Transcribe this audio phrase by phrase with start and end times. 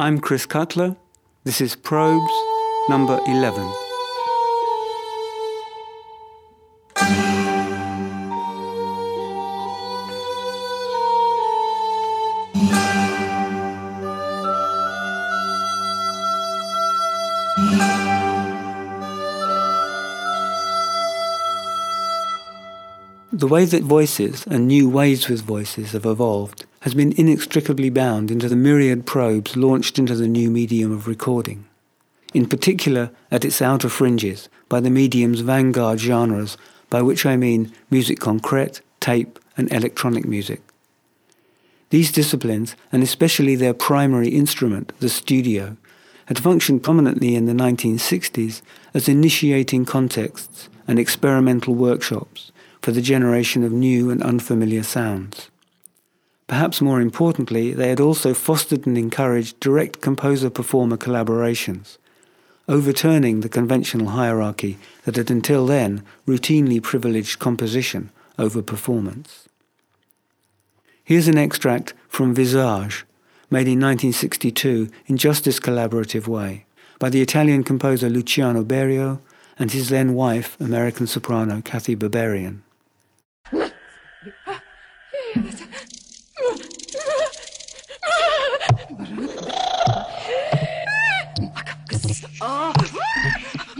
[0.00, 0.96] I'm Chris Cutler.
[1.42, 2.32] This is Probes
[2.88, 3.68] number 11.
[23.32, 28.30] The way that voices and new ways with voices have evolved has been inextricably bound
[28.30, 31.66] into the myriad probes launched into the new medium of recording.
[32.34, 36.56] In particular, at its outer fringes, by the medium's vanguard genres,
[36.90, 40.60] by which I mean music concrete, tape, and electronic music.
[41.90, 45.76] These disciplines, and especially their primary instrument, the studio,
[46.26, 48.60] had functioned prominently in the 1960s
[48.92, 55.50] as initiating contexts and experimental workshops for the generation of new and unfamiliar sounds.
[56.48, 61.98] Perhaps more importantly, they had also fostered and encouraged direct composer-performer collaborations,
[62.66, 69.46] overturning the conventional hierarchy that had until then routinely privileged composition over performance.
[71.04, 73.04] Here's an extract from Visage,
[73.50, 76.64] made in 1962 in just this collaborative way,
[76.98, 79.20] by the Italian composer Luciano Berio
[79.58, 81.94] and his then wife, American soprano Kathy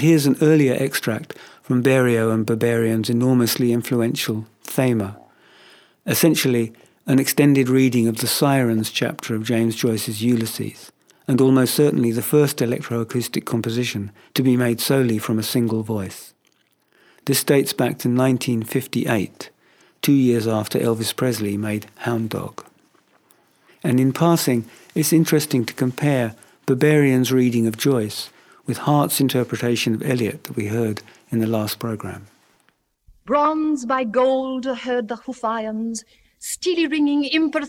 [0.00, 5.18] And here's an earlier extract from Berio and Berberian's enormously influential Thema,
[6.06, 6.72] essentially
[7.06, 10.90] an extended reading of the Sirens chapter of James Joyce's Ulysses,
[11.28, 16.32] and almost certainly the first electroacoustic composition to be made solely from a single voice.
[17.26, 19.50] This dates back to 1958,
[20.00, 22.64] two years after Elvis Presley made Hound Dog.
[23.84, 26.36] And in passing, it's interesting to compare
[26.66, 28.30] Berberian's reading of Joyce
[28.70, 32.26] with Hart's interpretation of Eliot that we heard in the last program.
[33.26, 36.04] Bronze by gold heard the hoof irons,
[36.38, 37.66] steely ringing, imper.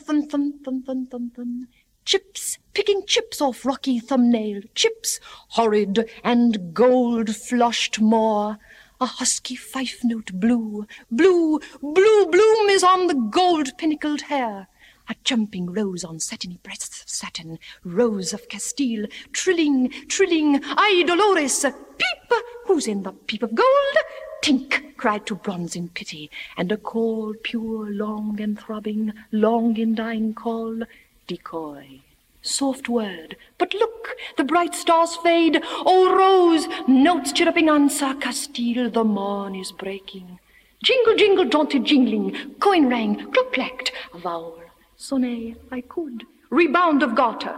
[2.05, 5.19] Chips, picking chips off rocky thumbnail, chips,
[5.57, 7.97] horrid and gold flushed.
[7.97, 8.57] A
[8.99, 14.67] husky fife note blue, blue, blue bloom is on the gold pinnacled hair.
[15.09, 21.65] A jumping rose on satiny breasts of satin, rose of Castile, trilling, trilling, ay Dolores,
[21.97, 23.97] peep, who's in the peep of gold?
[24.41, 29.95] Tink, cried to bronze in pity, and a call pure, long and throbbing, long in
[29.95, 30.81] dying call,
[31.27, 32.01] decoy.
[32.41, 35.61] Soft word, but look, the bright stars fade.
[35.85, 40.39] Oh, Rose, notes chirruping answer, Castile, the morn is breaking.
[40.83, 44.60] Jingle, jingle, jaunty jingling, coin rang, cluck clacked, a vowel.
[45.01, 46.27] Sonnet, I could.
[46.51, 47.57] Rebound of garter,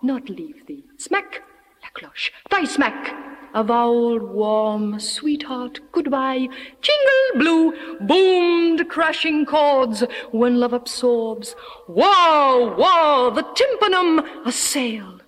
[0.00, 0.84] not leave thee.
[0.96, 1.42] Smack,
[1.82, 3.12] la cloche, thy smack.
[3.52, 6.46] A vowel, warm, sweetheart, goodbye.
[6.80, 11.56] Jingle, blue, boomed crashing chords when love absorbs.
[11.88, 15.18] Wow, wow, the tympanum assail.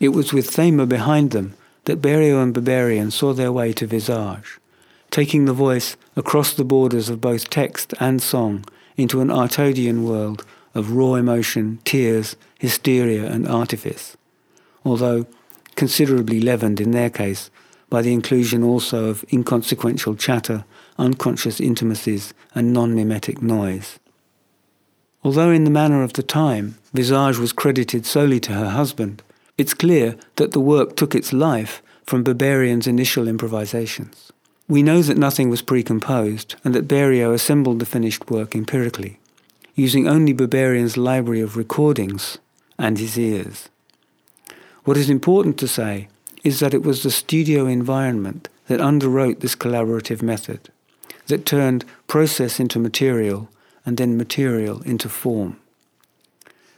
[0.00, 1.54] It was with Thema behind them
[1.84, 4.58] that Berio and Barbarian saw their way to Visage,
[5.12, 8.64] taking the voice across the borders of both text and song
[8.96, 10.44] into an Artodian world
[10.76, 14.16] of raw emotion, tears, hysteria, and artifice,
[14.84, 15.26] although
[15.74, 17.50] considerably leavened in their case
[17.88, 20.64] by the inclusion also of inconsequential chatter,
[20.98, 23.98] unconscious intimacies, and non mimetic noise.
[25.24, 29.22] Although in the manner of the time, Visage was credited solely to her husband,
[29.56, 34.30] it's clear that the work took its life from Berberian's initial improvisations.
[34.68, 39.18] We know that nothing was precomposed and that Berio assembled the finished work empirically,
[39.76, 42.38] using only Berberian's library of recordings
[42.78, 43.68] and his ears.
[44.84, 46.08] What is important to say
[46.42, 50.70] is that it was the studio environment that underwrote this collaborative method,
[51.26, 53.48] that turned process into material
[53.84, 55.60] and then material into form.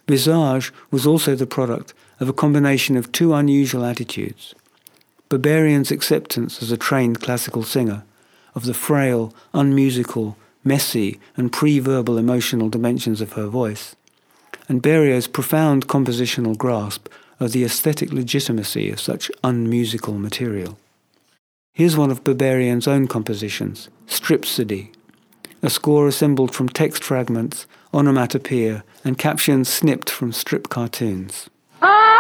[0.07, 4.55] Visage was also the product of a combination of two unusual attitudes.
[5.29, 8.05] Berberian's acceptance as a trained classical singer
[8.55, 13.97] of the frail, unmusical, messy, and pre-verbal emotional dimensions of her voice,
[14.69, 17.09] and Berio's profound compositional grasp
[17.41, 20.79] of the aesthetic legitimacy of such unmusical material.
[21.73, 24.93] Here's one of Berberian's own compositions, Stripsody,
[25.63, 31.49] a score assembled from text fragments, onomatopoeia, and captions snipped from strip cartoons.
[31.81, 32.19] Ah!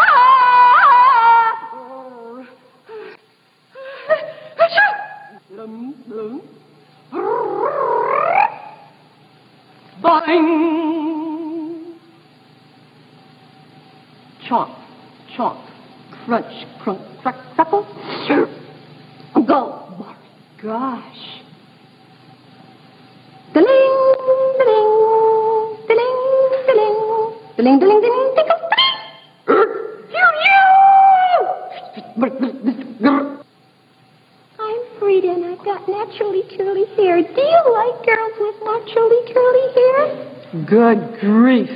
[10.02, 11.96] Boing!
[14.48, 14.70] Chomp,
[15.36, 15.58] chomp,
[16.24, 17.84] crunch, crunch, crack, crackle,
[19.46, 19.60] go.
[19.98, 20.14] My
[20.62, 21.42] gosh.
[23.54, 23.68] Diling,
[24.58, 24.90] diling,
[25.88, 26.14] diling,
[26.66, 26.94] diling,
[27.56, 28.98] diling, diling, diling, tinkle, diling.
[33.04, 33.27] I'm
[35.08, 37.22] Frida and I've got naturally curly hair.
[37.22, 40.04] Do you like girls with naturally curly hair?
[40.66, 41.70] Good grief.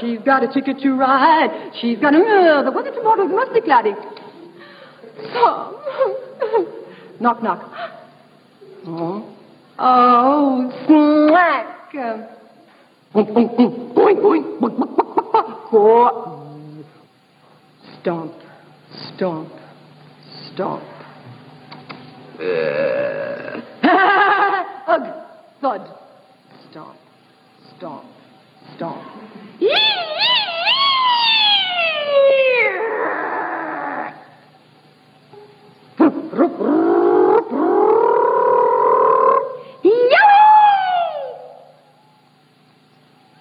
[0.00, 1.72] She's got a ticket to ride.
[1.80, 3.94] She's got a uh, the weather tomorrow's musty cloudy.
[5.32, 5.76] So,
[7.20, 7.62] knock, knock.
[8.86, 9.24] Oh,
[9.78, 11.92] oh, slack.
[13.14, 14.44] Boing, boing, boing, boing,
[15.70, 16.84] boing.
[18.00, 18.34] Stomp,
[19.08, 19.52] stomp,
[20.52, 20.82] stomp.
[22.38, 23.62] Ugh,
[25.60, 25.84] thud.
[26.70, 26.96] Stomp,
[27.76, 28.04] stomp,
[28.76, 29.04] stomp.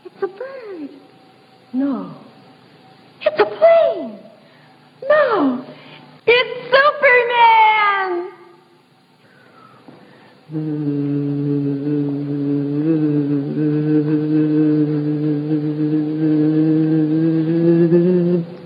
[0.06, 0.90] It's a bird.
[1.74, 1.94] No.
[3.22, 4.20] It's a plane.
[5.10, 5.66] No.
[6.26, 8.32] It's Superman.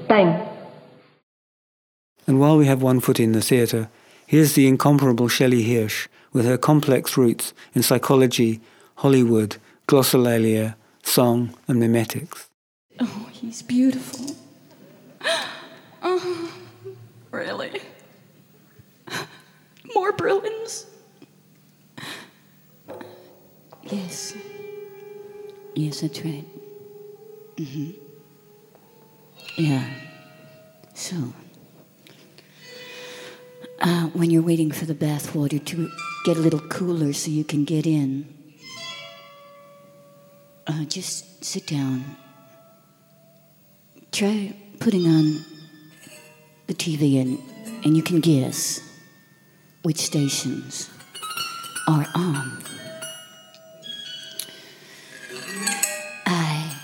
[0.07, 0.29] Bang.
[2.27, 3.89] And while we have one foot in the theatre,
[4.27, 8.61] here's the incomparable Shelley Hirsch with her complex roots in psychology,
[8.97, 9.57] Hollywood,
[9.87, 12.47] glossolalia, song, and mimetics.
[12.99, 14.35] Oh, he's beautiful.
[16.01, 16.53] Oh,
[17.31, 17.81] really?
[19.93, 20.85] More Berlins?
[23.83, 24.33] Yes.
[25.75, 26.45] Yes, that's right.
[27.57, 27.91] hmm
[29.57, 29.83] Yeah.
[30.93, 31.33] So,
[33.81, 35.89] uh, when you're waiting for the bathwater to
[36.25, 38.27] get a little cooler so you can get in,
[40.67, 42.15] uh, just sit down.
[44.11, 45.45] Try putting on
[46.67, 47.39] the TV and,
[47.85, 48.81] and you can guess
[49.83, 50.89] which stations
[51.87, 52.57] are on.
[56.25, 56.75] I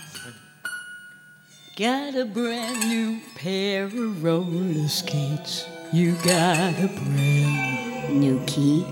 [1.76, 5.75] got a brand new pair of roller skates.
[5.94, 8.86] You got a brand new key.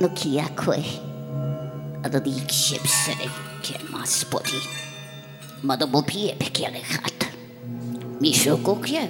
[0.00, 0.82] No key akwe.
[2.02, 3.30] Ada di ship sere
[3.62, 4.58] ke ma spoti.
[5.62, 7.30] Mada bo pie pekele hat.
[8.20, 9.06] Mi shoko kye.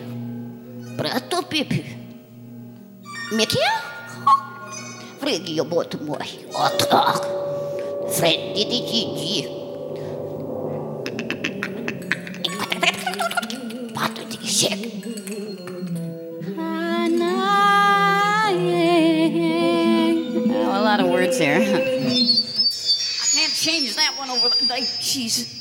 [1.01, 1.81] Prato pipi.
[3.33, 3.71] Kye?
[5.19, 6.29] Fregi yo bot moi.
[6.53, 7.25] Otak.
[8.13, 8.81] Freddy di
[21.39, 21.61] there.
[21.61, 24.51] I can't change that one over.
[24.69, 25.56] Like she's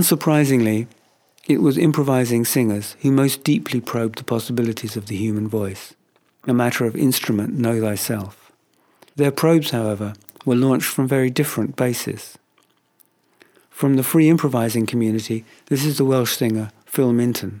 [0.00, 0.86] Unsurprisingly,
[1.46, 5.94] it was improvising singers who most deeply probed the possibilities of the human voice,
[6.46, 8.50] a matter of instrument know thyself.
[9.16, 10.14] Their probes, however,
[10.46, 12.38] were launched from very different bases.
[13.68, 17.60] From the free improvising community, this is the Welsh singer Phil Minton.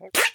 [0.00, 0.27] And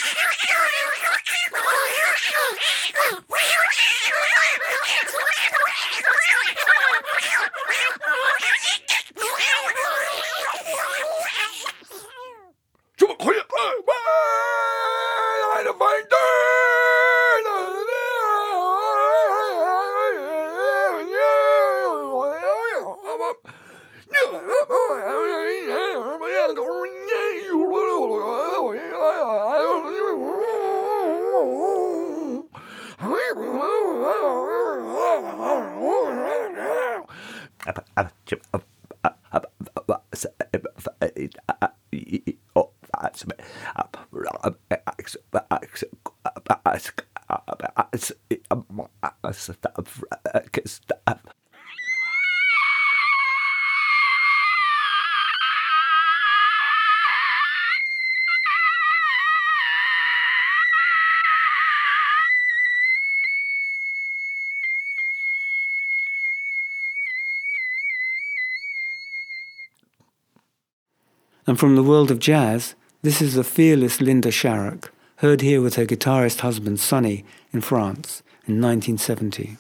[71.64, 74.90] from the world of jazz, this is the fearless Linda Sharrock,
[75.20, 79.56] heard here with her guitarist husband Sonny in France in 1970.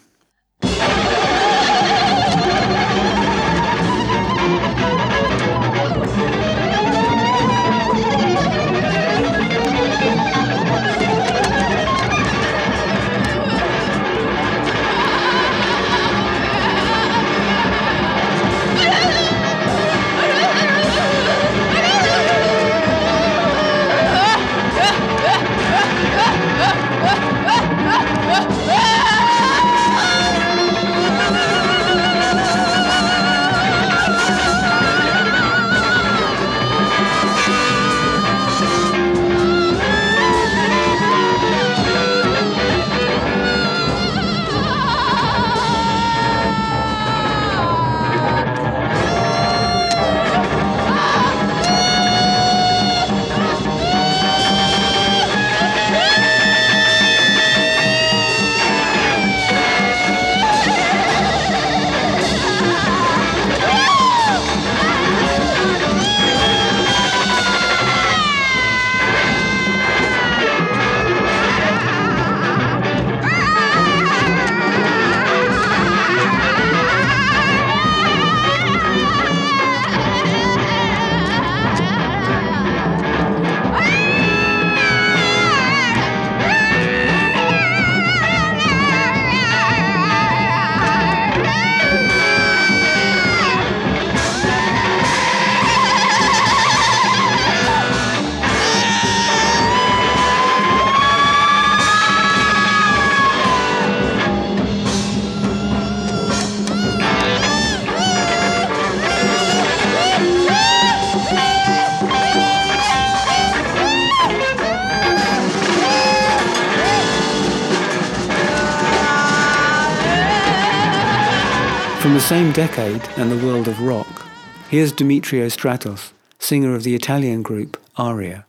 [122.03, 124.25] From the same decade and the world of rock,
[124.69, 128.45] here's Demetrio Stratos, singer of the Italian group Aria.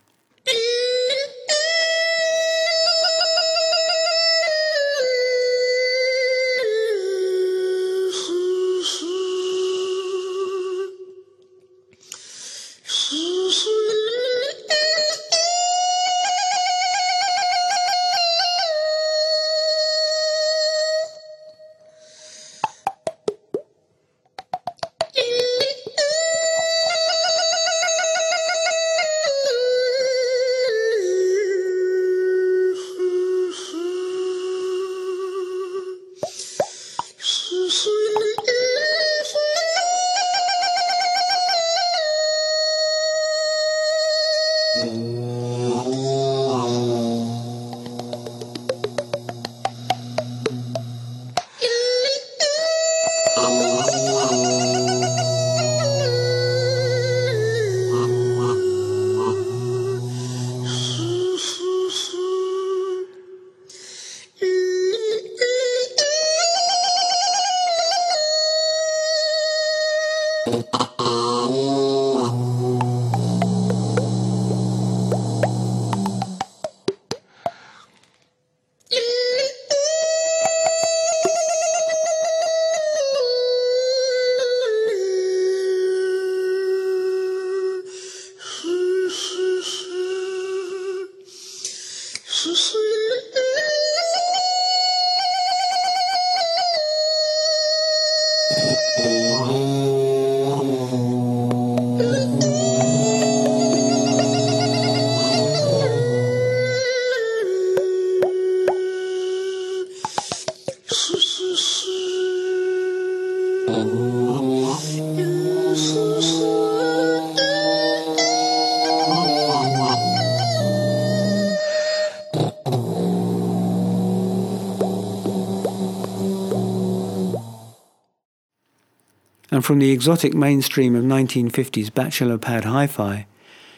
[129.54, 133.26] And from the exotic mainstream of 1950s bachelor pad hi-fi,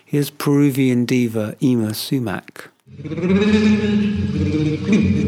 [0.06, 2.70] here's Peruvian diva Yma Sumac.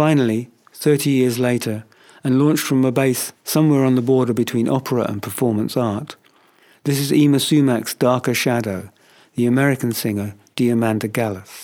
[0.00, 1.84] finally, 30 years later,
[2.24, 6.16] and launched from a base somewhere on the border between opera and performance art,
[6.84, 8.88] this is Yma Sumac's Darker Shadow,
[9.34, 11.59] the American singer Diamanda Galás.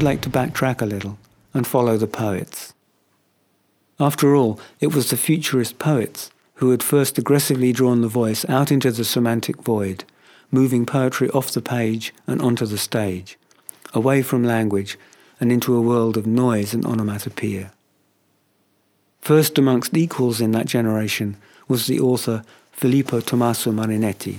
[0.00, 1.18] I'd like to backtrack a little
[1.52, 2.72] and follow the poets.
[3.98, 8.72] After all, it was the futurist poets who had first aggressively drawn the voice out
[8.72, 10.04] into the semantic void,
[10.50, 13.38] moving poetry off the page and onto the stage,
[13.92, 14.98] away from language
[15.38, 17.70] and into a world of noise and onomatopoeia.
[19.20, 21.36] First amongst equals in that generation
[21.68, 24.38] was the author Filippo Tommaso Marinetti.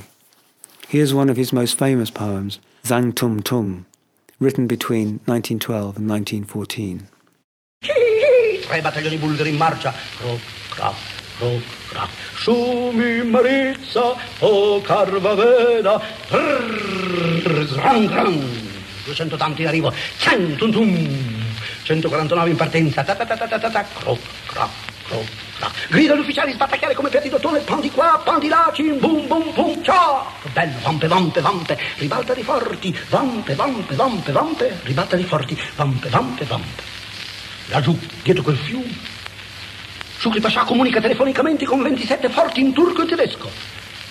[0.87, 3.85] Here's one of his most famous poems, Zang Tum Tum,
[4.41, 7.07] written between 1912 and 1914.
[8.65, 9.93] Tre battaglioni bulgari in marcia.
[10.17, 10.95] Croc, crac,
[11.37, 12.09] croc, crac.
[12.35, 12.91] Su
[14.39, 16.01] o Carvaveda.
[16.27, 18.39] Trrr, gran, gran.
[19.05, 19.93] 200 tanti arrivo.
[20.17, 21.49] Centum, tum.
[21.83, 23.03] 149 in partenza.
[25.11, 25.25] Croc,
[25.57, 25.87] crac.
[25.89, 27.59] Grida gli ufficiali sbattacchiare come di dottone.
[27.59, 28.71] Pan di qua, pan di là.
[28.73, 29.83] Cim, bum, bum, bum.
[29.83, 30.25] Ciao.
[30.53, 31.77] Bello, vampe, vampe, vampe.
[31.97, 32.97] Ribalta di forti.
[33.09, 34.79] Vampe, vampe, vampe, vampe.
[34.83, 35.61] Ribalta di forti.
[35.75, 36.83] Vampe, vampe, vampe.
[37.67, 38.93] Laggiù, dietro quel fiume,
[40.17, 43.49] Shukri Pasha comunica telefonicamente con 27 forti in turco e tedesco.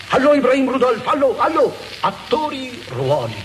[0.08, 3.36] Allo Ibrahim Rudolf, allo, allo, attori, ruoli,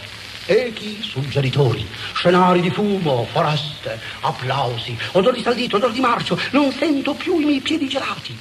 [0.46, 7.14] echi, suggeritori, scenari di fumo, foreste, applausi, odor di saldito, odor di marcio, non sento
[7.14, 8.36] più i miei piedi gelati.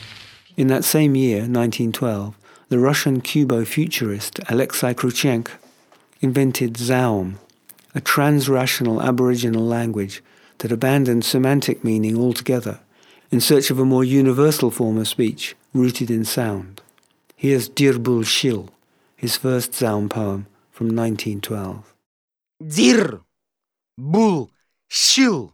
[0.57, 2.35] In that same year, 1912,
[2.69, 5.49] the Russian Cubo-futurist Alexei Kruchenk
[6.21, 7.38] invented Zaum,
[7.95, 10.23] a trans-rational aboriginal language
[10.59, 12.81] that abandoned semantic meaning altogether
[13.31, 16.81] in search of a more universal form of speech rooted in sound.
[17.37, 18.69] Here's Dirbul Shil,
[19.17, 21.94] his first Zaum poem from 1912.
[22.66, 23.20] Dir,
[23.98, 24.50] bul,
[24.90, 25.53] shil,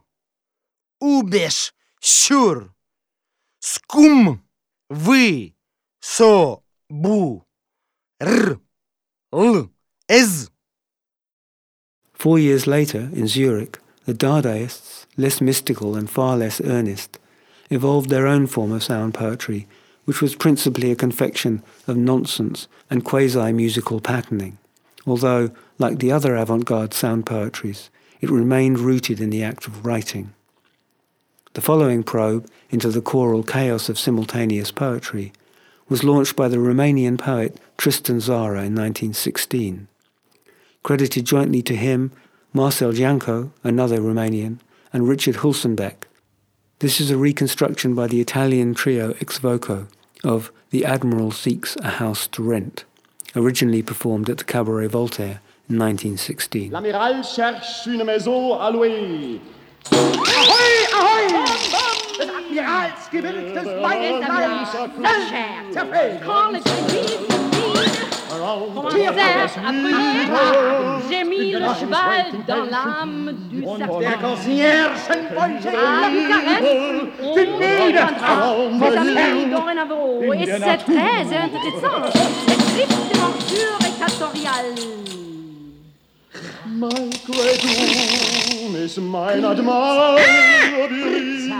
[1.03, 2.69] ubesh, shur,
[3.61, 4.41] skum,
[4.89, 5.53] vi,
[6.01, 7.43] so, bu,
[8.21, 8.59] r,
[9.33, 9.69] l,
[10.07, 10.49] ez.
[12.13, 17.19] Four years later, in Zurich, the Dadaists, less mystical and far less earnest,
[17.69, 19.67] evolved their own form of sound poetry,
[20.05, 24.57] which was principally a confection of nonsense and quasi-musical patterning,
[25.05, 27.89] although, like the other avant-garde sound poetries,
[28.21, 30.33] it remained rooted in the act of writing.
[31.53, 35.33] The following probe into the choral chaos of simultaneous poetry
[35.89, 39.89] was launched by the Romanian poet Tristan Zara in 1916.
[40.83, 42.13] Credited jointly to him
[42.53, 44.59] Marcel Janco, another Romanian,
[44.93, 46.03] and Richard Hulsenbeck.
[46.79, 49.87] This is a reconstruction by the Italian trio Ex Voco
[50.23, 52.85] of The Admiral Seeks a House to Rent,
[53.35, 55.41] originally performed at the Cabaret Voltaire
[55.71, 56.69] 1916.
[56.71, 59.39] L'amiral cherche une maison à louer.
[59.91, 60.07] Ahoi,
[60.93, 61.45] ahoi!
[62.19, 64.49] Des Admirals gewilltes Beifall
[65.27, 66.21] schnell zerfällt.
[71.09, 73.99] J'ai mis le cheval dans l'âme du Und serpent.
[73.99, 75.69] der Concierge wollte
[76.11, 76.63] Bucarest,
[77.21, 78.31] on reviendra,
[78.71, 80.21] mes amis, dorénavant.
[80.21, 81.97] Et c'est très intéressant.
[82.75, 83.71] C'est tristement sur
[86.71, 86.87] My
[87.25, 91.51] great room is mine admirability.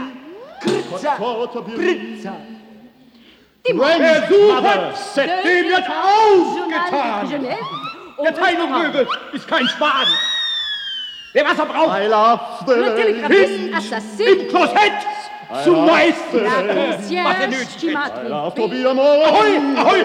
[1.65, 2.34] Britza!
[3.67, 7.45] Die Versuche sind dem jetzt aufgetan!
[8.24, 10.08] Der Teilunglöwe ist kein Spahn.
[11.34, 12.00] Wer was er braucht!
[12.00, 12.74] I love the
[13.28, 15.02] hin im Klosett
[15.65, 16.45] zu meistern!
[16.45, 17.95] Was er nötig ist!
[17.95, 18.32] Ahoi!
[18.32, 18.69] Ahoi!
[19.76, 19.76] Ahoi!
[19.76, 20.02] Ahoi!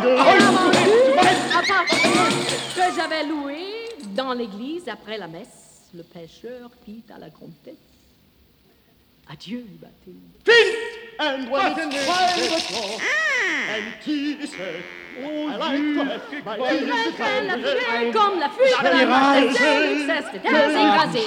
[2.89, 3.66] Ahoi!
[4.17, 5.91] Dans l'église après la messe.
[5.95, 7.75] Le pêcheur quitte à la comtesse.
[9.29, 10.17] Adieu, Bathilde.
[11.19, 13.01] And when it's time to talk,
[13.71, 14.85] and tea is set,
[15.19, 18.89] I like to have my Elle tea fait la is fuite comme la fuite de
[18.93, 20.25] la Marseillaise.
[20.31, 20.45] C'est
[20.77, 21.21] écrasé.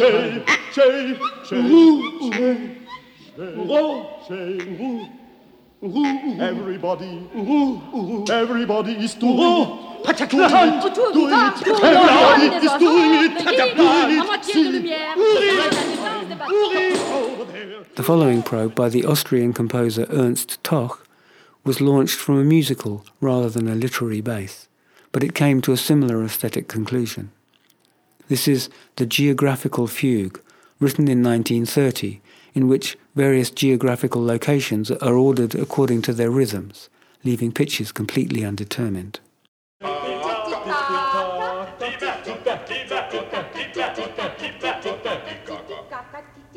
[6.39, 7.11] Everybody,
[8.29, 8.93] everybody is doing it.
[8.93, 8.93] Autour du va, it.
[8.93, 11.89] pour Everybody le des is doing oiseaux, it.
[12.41, 14.19] le Take a guide, bite.
[14.19, 17.45] à moitié de lumière, à la distance des bateaux.
[17.95, 21.05] The following probe by the Austrian composer Ernst Toch
[21.65, 24.67] was launched from a musical rather than a literary base,
[25.11, 27.31] but it came to a similar aesthetic conclusion.
[28.29, 30.39] This is the Geographical Fugue,
[30.79, 32.21] written in 1930,
[32.53, 36.89] in which various geographical locations are ordered according to their rhythms,
[37.23, 39.19] leaving pitches completely undetermined.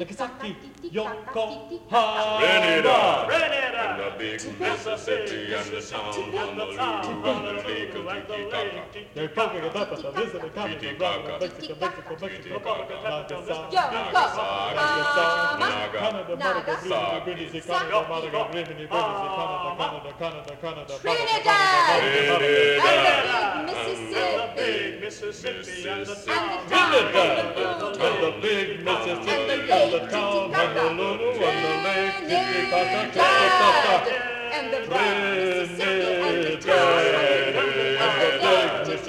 [0.02, 0.56] Lakasaki.
[0.92, 2.04] Renita,
[3.26, 8.04] Renita, and the big Mississippi and the town on the town on the lake of
[8.26, 8.82] Titicaca.
[9.14, 11.38] They're talking about the visit of Titicaca.
[11.40, 12.58] Mexico, Mexico, Mexico,
[15.92, 16.74] Canada, Monaco,
[17.24, 22.02] Brittany, Brittany, Canada, Monaco, Brittany, Brittany, Canada, Canada, Canada, Canada, Trinidad!
[22.02, 26.66] and the big Mississippi and the town.
[26.68, 31.02] Trinidad, and the big Mississippi and the town on the and the
[34.88, 35.62] Mississippi
[36.12, 37.31] and the the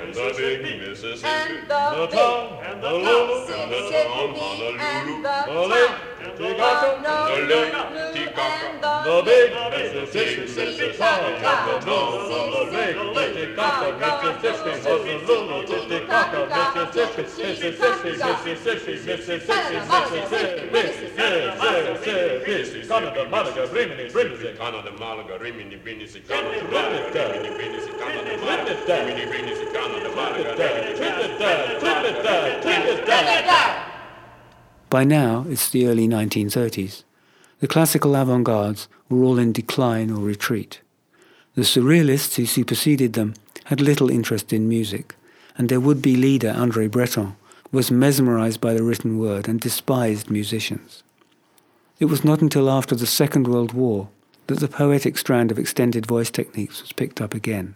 [0.10, 3.46] the and the Tom, Honolulu,
[5.48, 7.76] the lake, Titicaca, the lake,
[8.16, 12.24] Titicaca, the big Mississippi, Mississippi, the little,
[12.56, 13.92] the lake, Titicaca,
[14.40, 18.16] Mississippi, Honolulu, Titicaca, Mississippi, Mississippi,
[18.48, 20.64] Mississippi, Mississippi, Mississippi,
[22.48, 29.04] Mississippi, Canada, Malaga, Rimini, Brindisi, Canada, Malaga, Rimini, Brindisi, Canada, Trinidad, Rimini, Brindisi, Canada, Malaga,
[29.04, 33.89] Rimini, Brindisi, Canada, Malaga, Trinidad, Trinidad, Trinidad, Trinidad.
[34.90, 37.04] By now, it's the early 1930s.
[37.60, 40.82] The classical avant-gardes were all in decline or retreat.
[41.56, 45.16] The surrealists who superseded them had little interest in music,
[45.58, 47.36] and their would-be leader, André Breton,
[47.72, 51.04] was mesmerized by the written word and despised musicians.
[52.00, 54.10] It was not until after the Second World War
[54.48, 57.76] that the poetic strand of extended voice techniques was picked up again,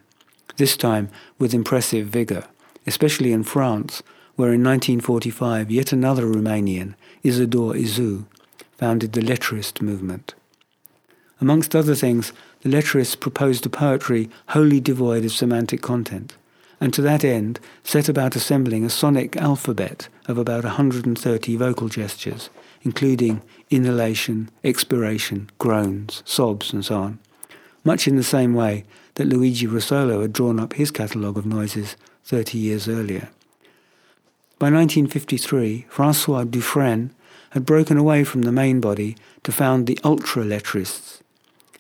[0.56, 2.46] this time with impressive vigour,
[2.88, 4.02] especially in France,
[4.36, 8.26] where in 1945 yet another Romanian, Isidore Izu,
[8.72, 10.34] founded the Letterist movement.
[11.40, 16.36] Amongst other things, the Letterists proposed a poetry wholly devoid of semantic content,
[16.80, 22.50] and to that end set about assembling a sonic alphabet of about 130 vocal gestures,
[22.82, 27.20] including inhalation, expiration, groans, sobs, and so on,
[27.84, 28.84] much in the same way
[29.16, 33.30] that Luigi Russolo had drawn up his catalogue of noises 30 years earlier.
[34.60, 37.14] By 1953, Francois Dufresne
[37.52, 41.22] had broken away from the main body to found the ultra-lettrists,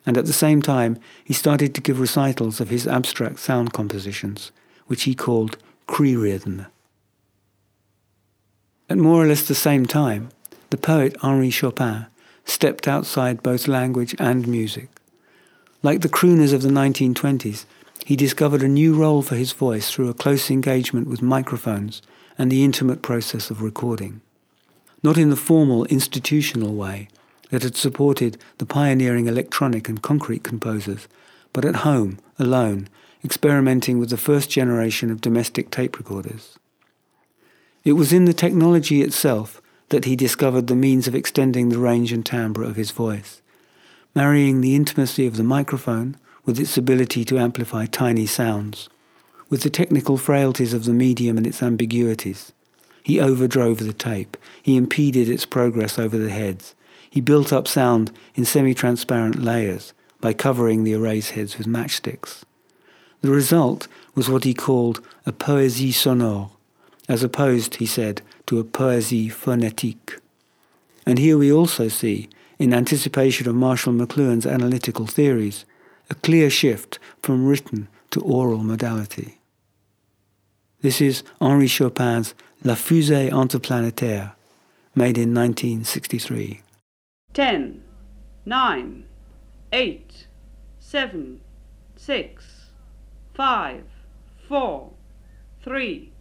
[0.05, 4.51] and at the same time he started to give recitals of his abstract sound compositions,
[4.87, 5.57] which he called
[5.87, 6.65] Cri rhythm.
[8.89, 10.29] At more or less the same time,
[10.69, 12.07] the poet Henri Chopin
[12.45, 14.89] stepped outside both language and music.
[15.81, 17.65] Like the crooners of the 1920s,
[18.05, 22.01] he discovered a new role for his voice through a close engagement with microphones
[22.43, 24.19] and the intimate process of recording.
[25.01, 27.07] Not in the formal institutional way
[27.51, 31.07] that had supported the pioneering electronic and concrete composers,
[31.53, 32.89] but at home, alone,
[33.23, 36.59] experimenting with the first generation of domestic tape recorders.
[37.85, 42.11] It was in the technology itself that he discovered the means of extending the range
[42.11, 43.41] and timbre of his voice,
[44.13, 48.89] marrying the intimacy of the microphone with its ability to amplify tiny sounds,
[49.53, 52.53] with the technical frailties of the medium and its ambiguities.
[53.03, 54.35] He overdrove the tape.
[54.63, 56.73] He impeded its progress over the heads.
[57.07, 62.41] He built up sound in semi-transparent layers by covering the erase heads with matchsticks.
[63.21, 66.49] The result was what he called a poésie sonore,
[67.07, 70.17] as opposed, he said, to a poésie phonétique.
[71.05, 75.63] And here we also see, in anticipation of Marshall McLuhan's analytical theories,
[76.09, 79.37] a clear shift from written to oral modality.
[80.83, 84.33] This is Henri Chopin's La Fusée Interplanétaire,
[84.93, 86.59] made in 1963.
[87.31, 87.81] 10,
[88.45, 89.05] 9,
[89.71, 90.27] 8,
[90.79, 91.39] 7,
[91.95, 92.69] 6,
[93.33, 93.83] 5,
[94.49, 94.89] 4,
[95.63, 96.11] 3,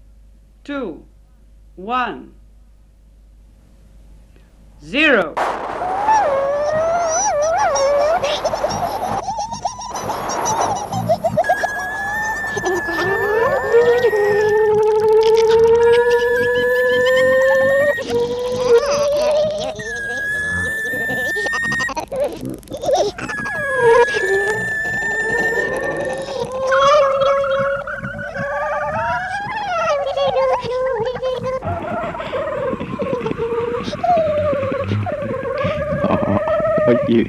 [0.62, 1.04] 2,
[1.74, 2.34] 1,
[4.80, 5.34] 0.
[37.08, 37.24] you.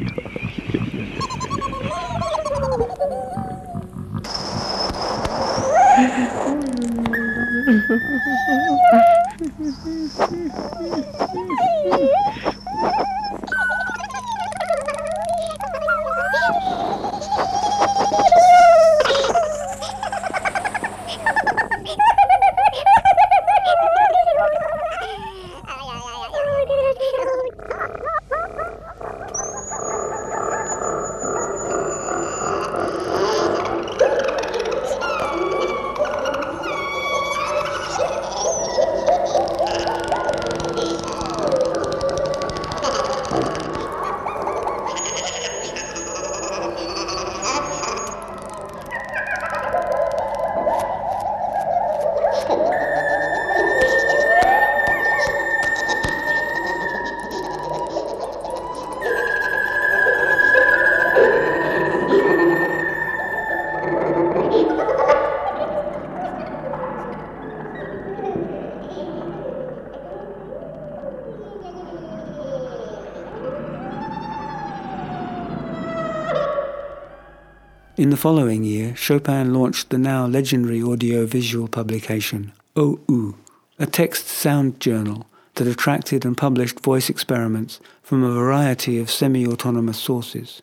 [78.03, 83.37] In the following year, Chopin launched the now legendary audiovisual publication OU,
[83.79, 89.99] a text sound journal that attracted and published voice experiments from a variety of semi-autonomous
[89.99, 90.61] sources,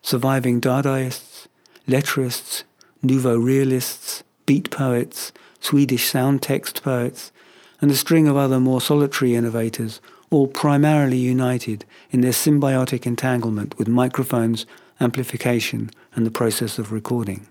[0.00, 1.48] surviving Dadaists,
[1.88, 2.62] letterists,
[3.02, 7.32] nouveau realists, beat poets, Swedish sound text poets,
[7.80, 13.76] and a string of other more solitary innovators, all primarily united in their symbiotic entanglement
[13.76, 14.66] with microphones,
[15.00, 17.46] amplification, and the process of recording.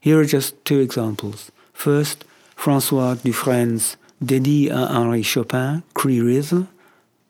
[0.00, 1.52] Here are just two examples.
[1.72, 2.24] First,
[2.56, 6.68] Francois Dufresne's Dédie à Henri Chopin, Cri Rhythm,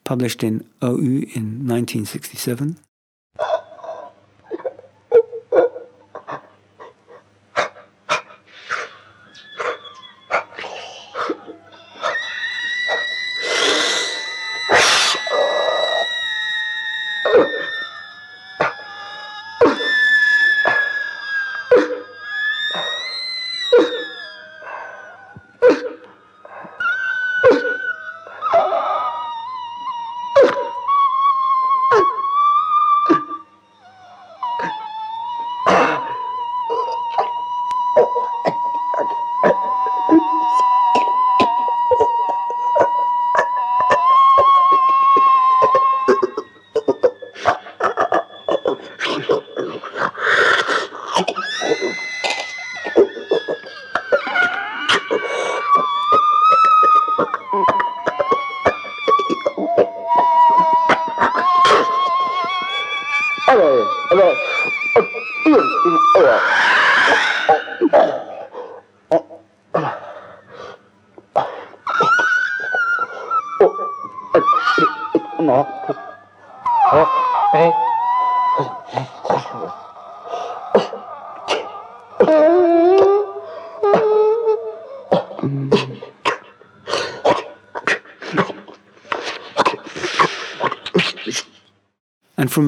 [0.04, 2.76] published in OU in 1967.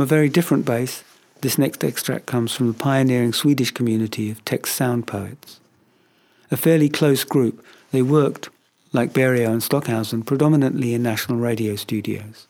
[0.06, 1.02] A very different base,
[1.40, 5.58] this next extract comes from the pioneering Swedish community of text sound poets.
[6.48, 8.48] A fairly close group, they worked,
[8.92, 12.46] like Berio and Stockhausen, predominantly in national radio studios.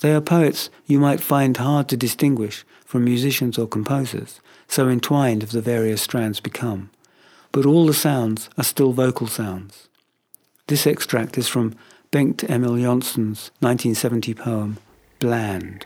[0.00, 5.42] They are poets you might find hard to distinguish from musicians or composers, so entwined
[5.42, 6.88] have the various strands become.
[7.52, 9.88] But all the sounds are still vocal sounds.
[10.68, 11.76] This extract is from
[12.10, 14.78] Bengt Emil Johnson's 1970 poem,
[15.18, 15.84] Bland.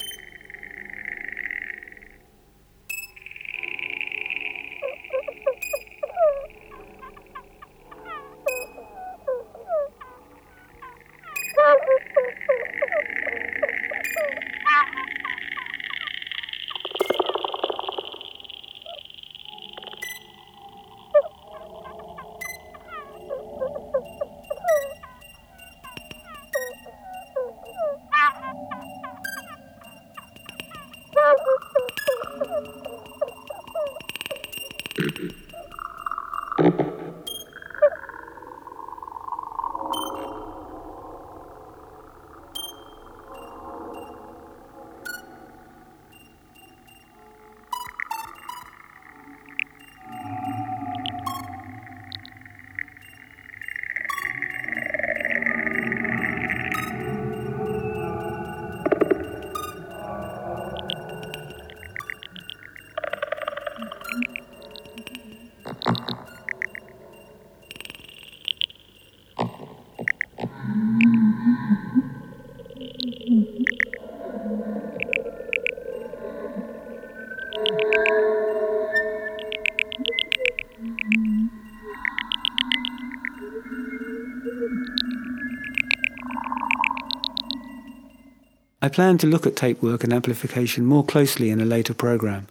[88.95, 92.47] Plan to look at tape work and amplification more closely in a later program,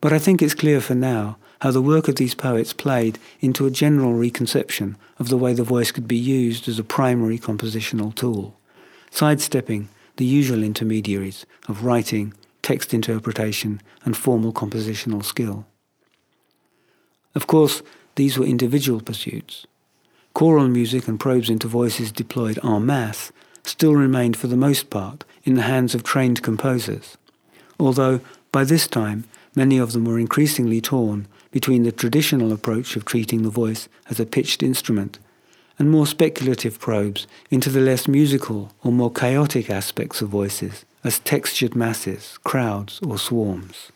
[0.00, 3.66] but I think it's clear for now how the work of these poets played into
[3.66, 8.12] a general reconception of the way the voice could be used as a primary compositional
[8.12, 8.58] tool,
[9.12, 15.66] sidestepping the usual intermediaries of writing, text interpretation, and formal compositional skill.
[17.36, 17.80] Of course,
[18.16, 19.68] these were individual pursuits.
[20.34, 23.30] Choral music and probes into voices deployed en masse
[23.64, 27.16] still remained for the most part in the hands of trained composers,
[27.78, 28.20] although
[28.52, 33.42] by this time many of them were increasingly torn between the traditional approach of treating
[33.42, 35.18] the voice as a pitched instrument
[35.78, 41.18] and more speculative probes into the less musical or more chaotic aspects of voices as
[41.20, 43.90] textured masses, crowds, or swarms.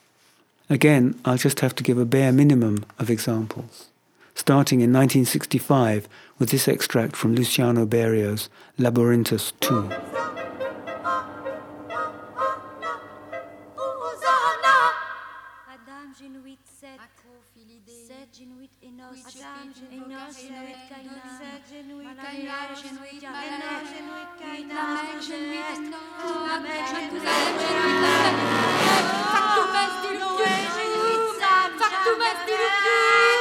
[0.70, 3.88] Again, I'll just have to give a bare minimum of examples,
[4.34, 6.08] starting in 1965
[6.38, 9.90] with this extract from Luciano Berio's Laborintus II.
[31.94, 33.33] Cataclysmum!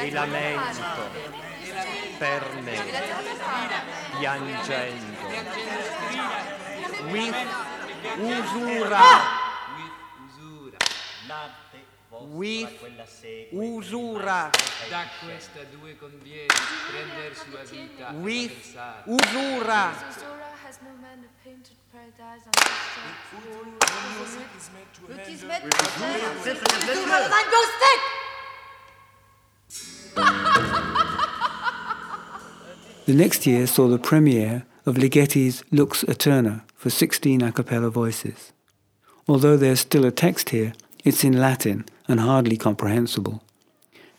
[0.00, 0.82] e lamento
[2.18, 2.76] per me,
[4.18, 5.26] piangendo,
[7.10, 7.36] with
[8.16, 9.00] usura,
[12.30, 12.80] with
[13.50, 14.50] usura,
[14.88, 16.46] da questa due conviene
[16.88, 19.94] prender sua vita, with usura.
[24.28, 25.16] Look, he's meant to handle.
[25.16, 26.28] Look, he's meant to handle.
[26.28, 28.37] Look, he's meant to handle.
[33.08, 38.52] The next year saw the premiere of Ligeti's Lux Aeterna for 16 a cappella voices.
[39.26, 40.74] Although there's still a text here,
[41.06, 43.42] it's in Latin and hardly comprehensible.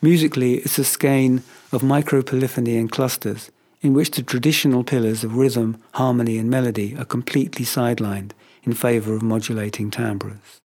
[0.02, 5.80] Musically, it's a skein of micropolyphony and clusters in which the traditional pillars of rhythm,
[5.92, 8.32] harmony, and melody are completely sidelined
[8.64, 10.59] in favour of modulating timbres.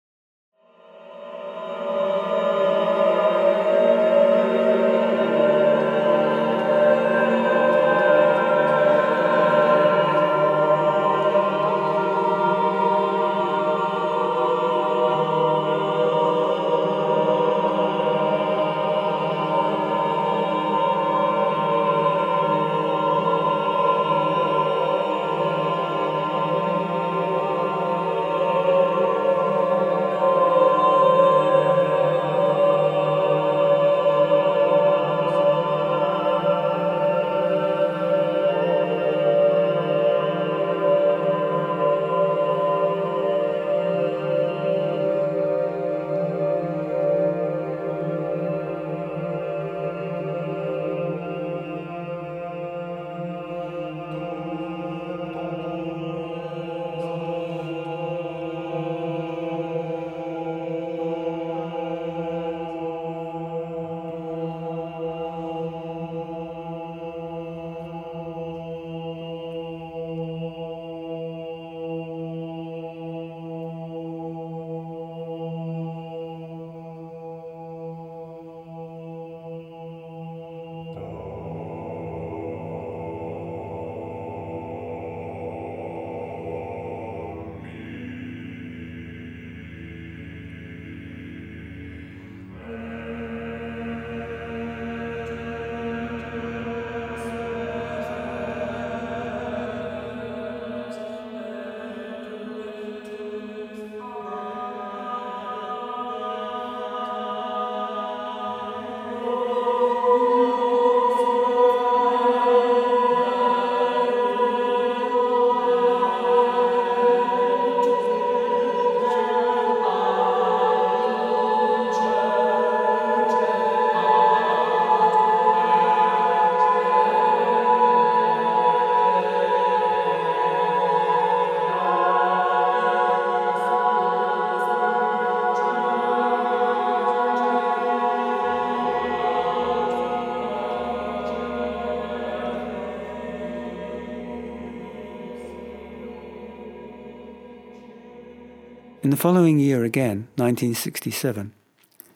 [149.13, 151.53] The following year again, 1967,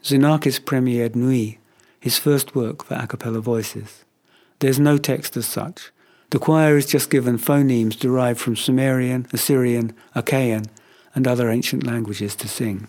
[0.03, 1.59] Xenakis premiered Nuit,
[2.01, 4.07] his first work for a cappella voices.
[4.61, 5.93] There's no text as such.
[6.31, 10.65] The choir is just given phonemes derived from Sumerian, Assyrian, Achaean,
[11.15, 12.89] and other ancient languages to sing.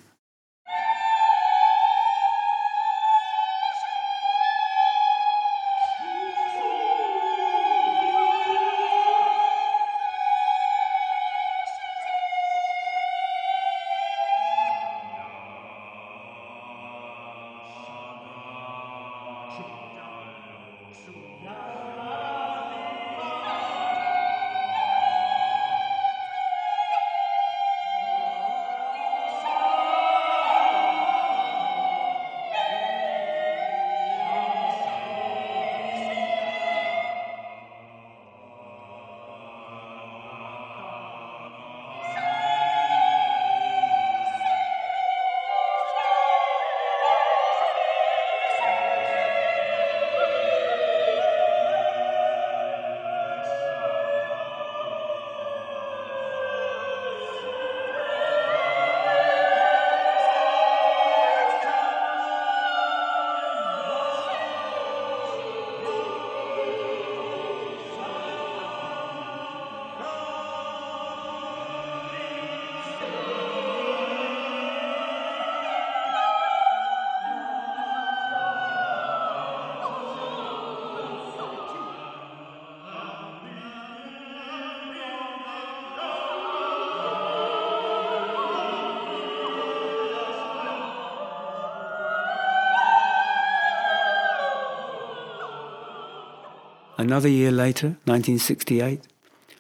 [97.08, 99.02] Another year later, 1968,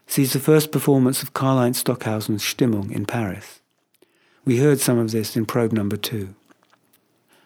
[0.05, 3.61] sees the first performance of Karlheinz Stockhausen's Stimmung in Paris.
[4.43, 6.35] We heard some of this in probe number two.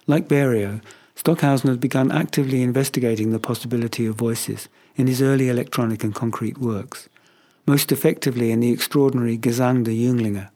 [0.08, 0.82] Like Berio,
[1.16, 6.58] Stockhausen had begun actively investigating the possibility of voices in his early electronic and concrete
[6.58, 7.08] works,
[7.68, 10.50] most effectively in the extraordinary Gesang der Jünglinge,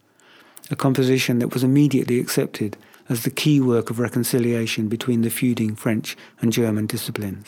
[0.71, 2.77] a composition that was immediately accepted
[3.09, 7.45] as the key work of reconciliation between the feuding French and German disciplines.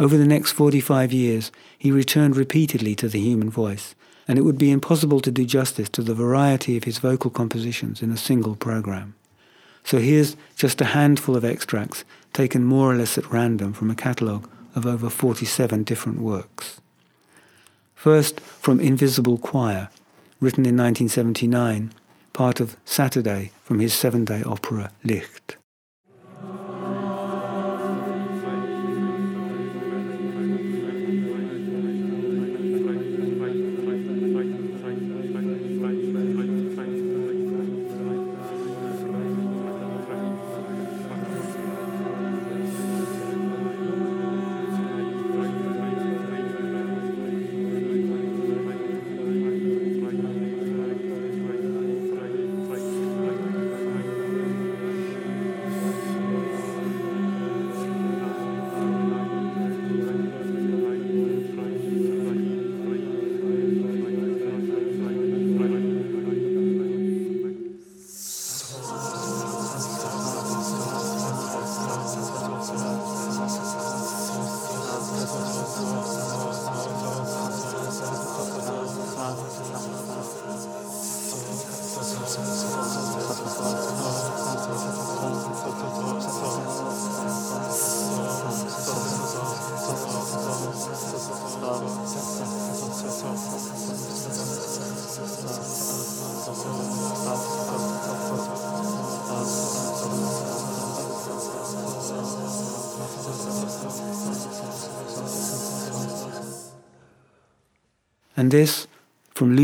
[0.00, 3.94] Over the next 45 years, he returned repeatedly to the human voice,
[4.26, 8.00] and it would be impossible to do justice to the variety of his vocal compositions
[8.00, 9.14] in a single program.
[9.84, 13.94] So here's just a handful of extracts taken more or less at random from a
[13.94, 16.80] catalogue of over 47 different works.
[17.94, 19.90] First, from Invisible Choir,
[20.40, 21.92] written in 1979,
[22.32, 25.58] part of Saturday from his seven day opera Licht.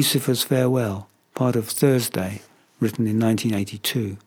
[0.07, 2.41] Lucifer's Farewell, part of Thursday,
[2.79, 4.19] written in 1982.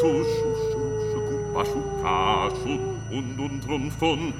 [0.00, 2.74] Tushu, Shushu, Kupashu, Kashu,
[3.10, 4.32] und und und von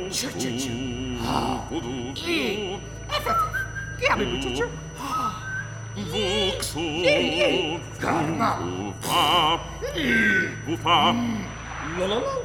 [0.10, 0.72] Tchutchutchu.
[2.26, 2.80] E.
[3.98, 4.70] Que abre o tchutchu.
[5.98, 7.80] E.
[8.00, 8.60] Calma.
[9.96, 10.72] E.
[10.72, 11.16] Ufa.
[11.98, 12.42] Lalala.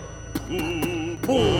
[1.22, 1.52] Pum.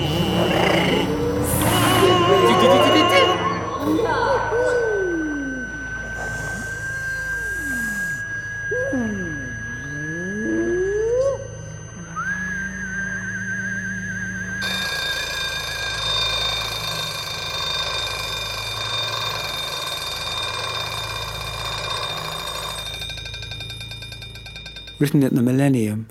[25.02, 26.06] Written at the millennium,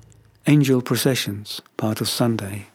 [0.47, 2.70] Angel Processions, part of Sunday.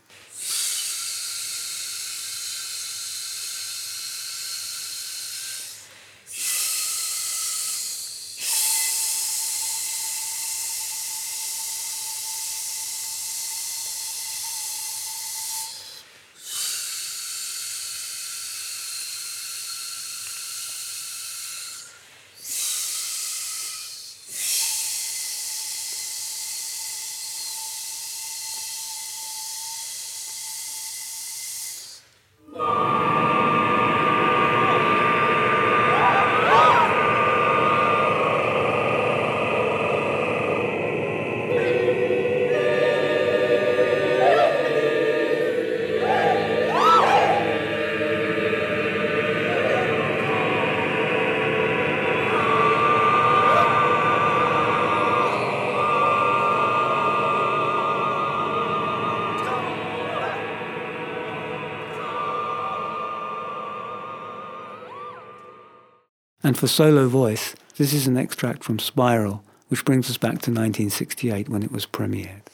[66.57, 70.51] And for solo voice, this is an extract from Spiral, which brings us back to
[70.51, 72.47] 1968 when it was premiered.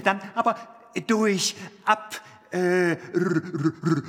[0.00, 0.56] Dann aber
[1.06, 2.20] durch Ab...
[2.52, 3.99] Äh, Rüstung.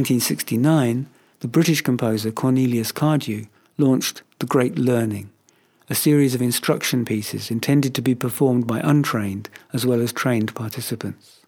[0.00, 3.44] 1969, the British composer Cornelius Cardew
[3.76, 5.28] launched The Great Learning,
[5.90, 10.54] a series of instruction pieces intended to be performed by untrained as well as trained
[10.54, 11.40] participants.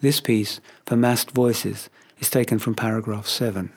[0.00, 3.70] This piece, for massed voices, is taken from paragraph 7.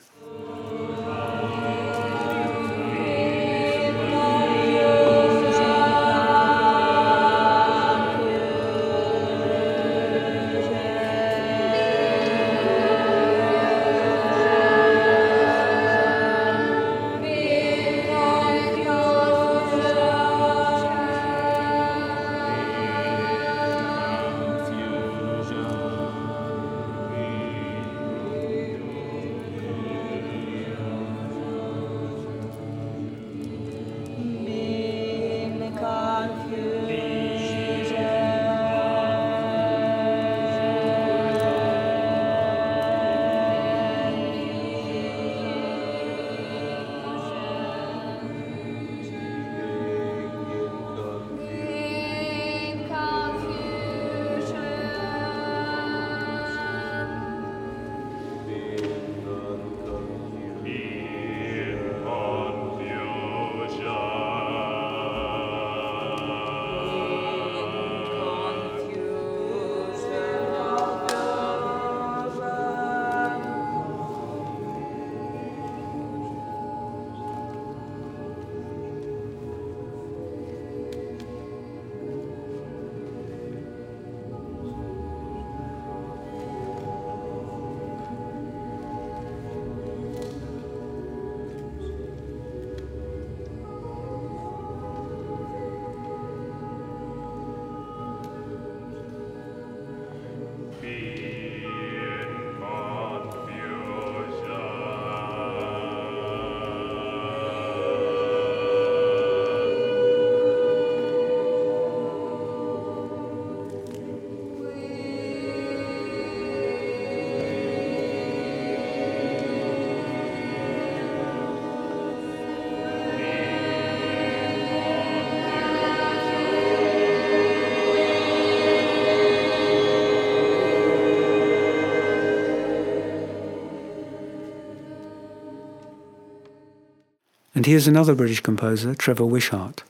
[137.66, 139.82] And here's another British composer, Trevor Wishart,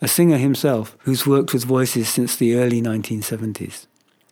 [0.00, 3.86] a singer himself who's worked with voices since the early 1970s,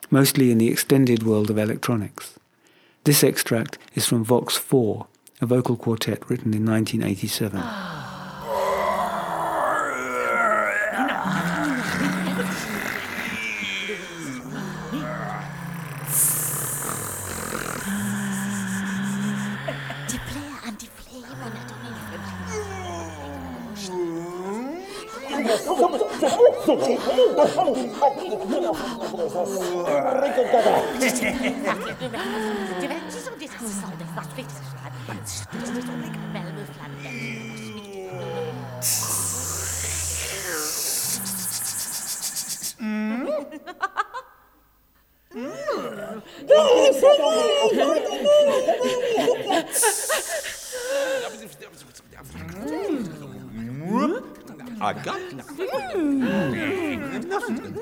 [0.09, 2.39] mostly in the extended world of electronics.
[3.03, 5.09] This extract is from Vox 4,
[5.41, 7.61] a vocal quartet written in 1987.
[7.65, 7.92] Ah.
[54.85, 55.21] I got
[57.33, 57.73] 끝났습니다.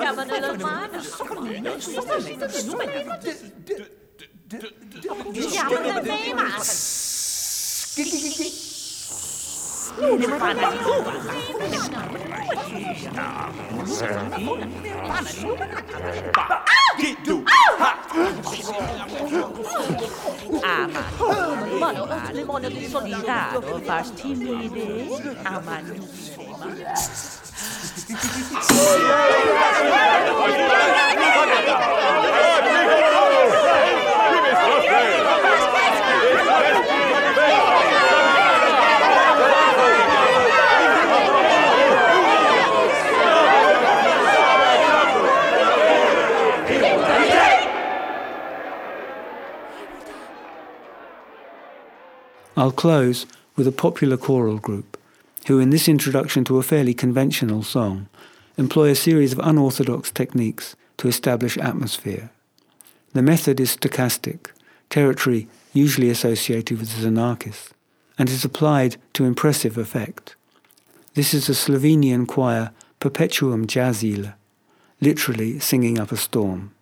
[0.00, 1.00] Ja, maar de normale
[5.50, 6.88] Ja, maar de thema's.
[17.44, 17.99] Ah!
[22.00, 26.66] Amare, mono di solidaro, fas timide, amanissima.
[52.60, 53.24] I'll close
[53.56, 54.98] with a popular choral group
[55.46, 58.06] who, in this introduction to a fairly conventional song,
[58.58, 62.28] employ a series of unorthodox techniques to establish atmosphere.
[63.14, 64.48] The method is stochastic,
[64.90, 67.70] territory usually associated with Xenakis,
[68.18, 70.36] and is applied to impressive effect.
[71.14, 74.34] This is a Slovenian choir Perpetuum Jazzile,
[75.00, 76.74] literally singing up a storm.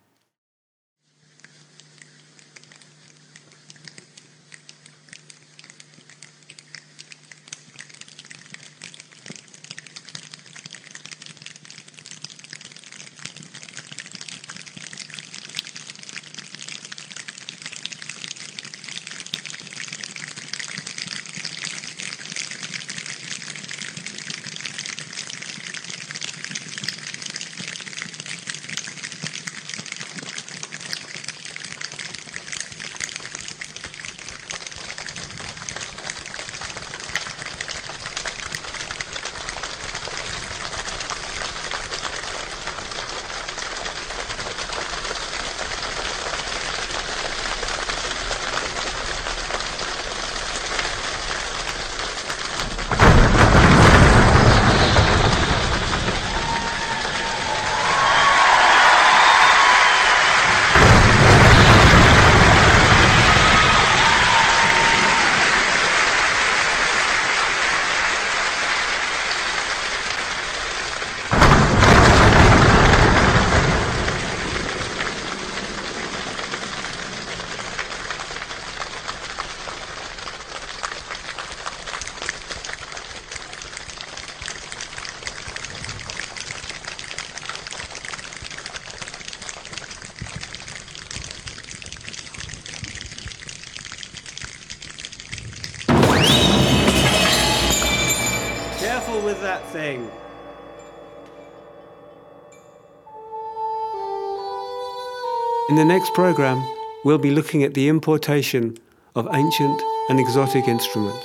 [105.69, 106.67] In the next program,
[107.05, 108.75] we'll be looking at the importation
[109.15, 111.23] of ancient and exotic instruments.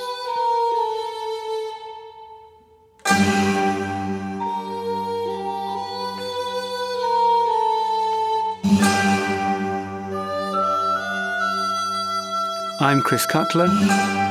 [12.81, 13.69] I'm Chris Cutler.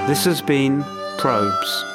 [0.06, 0.84] This has been
[1.18, 1.93] Probes.